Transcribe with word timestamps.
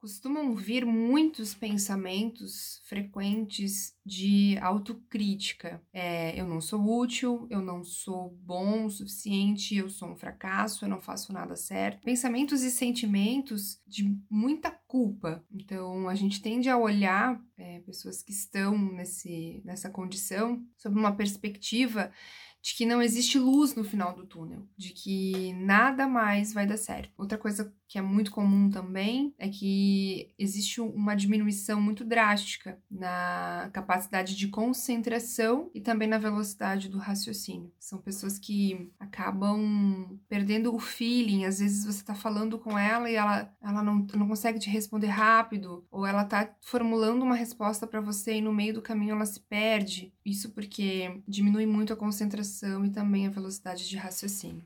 costumam 0.00 0.54
vir 0.54 0.86
muitos 0.86 1.54
pensamentos 1.54 2.80
frequentes 2.84 3.96
de 4.04 4.56
autocrítica. 4.60 5.82
É, 5.92 6.40
eu 6.40 6.46
não 6.46 6.60
sou 6.60 7.00
útil, 7.00 7.46
eu 7.50 7.60
não 7.60 7.82
sou 7.84 8.30
bom 8.42 8.86
o 8.86 8.90
suficiente, 8.90 9.76
eu 9.76 9.90
sou 9.90 10.08
um 10.08 10.16
fracasso, 10.16 10.84
eu 10.84 10.88
não 10.88 11.00
faço 11.00 11.32
nada 11.32 11.56
certo. 11.56 12.04
Pensamentos 12.04 12.62
e 12.62 12.70
sentimentos 12.70 13.80
de 13.86 14.16
muita 14.30 14.70
culpa. 14.70 15.44
Então, 15.52 16.08
a 16.08 16.14
gente 16.14 16.40
tende 16.40 16.68
a 16.70 16.78
olhar 16.78 17.40
é, 17.56 17.80
pessoas 17.80 18.22
que 18.22 18.32
estão 18.32 18.78
nesse, 18.78 19.60
nessa 19.64 19.90
condição 19.90 20.64
sob 20.76 20.98
uma 20.98 21.12
perspectiva 21.12 22.10
de 22.68 22.74
que 22.74 22.84
não 22.84 23.00
existe 23.00 23.38
luz 23.38 23.74
no 23.74 23.82
final 23.82 24.14
do 24.14 24.26
túnel, 24.26 24.68
de 24.76 24.90
que 24.90 25.54
nada 25.54 26.06
mais 26.06 26.52
vai 26.52 26.66
dar 26.66 26.76
certo. 26.76 27.10
Outra 27.16 27.38
coisa 27.38 27.74
que 27.88 27.96
é 27.96 28.02
muito 28.02 28.30
comum 28.30 28.68
também 28.68 29.34
é 29.38 29.48
que 29.48 30.30
existe 30.38 30.78
uma 30.78 31.14
diminuição 31.16 31.80
muito 31.80 32.04
drástica 32.04 32.78
na 32.90 33.70
capacidade 33.72 34.36
de 34.36 34.48
concentração 34.48 35.70
e 35.74 35.80
também 35.80 36.06
na 36.06 36.18
velocidade 36.18 36.90
do 36.90 36.98
raciocínio. 36.98 37.72
São 37.80 37.98
pessoas 37.98 38.38
que 38.38 38.92
acabam 39.00 40.20
perdendo 40.28 40.74
o 40.74 40.78
feeling, 40.78 41.46
às 41.46 41.60
vezes 41.60 41.86
você 41.86 42.00
está 42.00 42.14
falando 42.14 42.58
com 42.58 42.78
ela 42.78 43.10
e 43.10 43.14
ela, 43.14 43.50
ela 43.62 43.82
não, 43.82 44.06
não 44.14 44.28
consegue 44.28 44.58
te 44.58 44.68
responder 44.68 45.06
rápido, 45.06 45.86
ou 45.90 46.06
ela 46.06 46.22
está 46.22 46.54
formulando 46.60 47.22
uma 47.22 47.34
resposta 47.34 47.86
para 47.86 48.02
você 48.02 48.34
e 48.34 48.42
no 48.42 48.52
meio 48.52 48.74
do 48.74 48.82
caminho 48.82 49.14
ela 49.14 49.24
se 49.24 49.40
perde. 49.40 50.12
Isso 50.28 50.50
porque 50.50 51.22
diminui 51.26 51.64
muito 51.64 51.90
a 51.90 51.96
concentração 51.96 52.84
e 52.84 52.90
também 52.90 53.26
a 53.26 53.30
velocidade 53.30 53.88
de 53.88 53.96
raciocínio. 53.96 54.62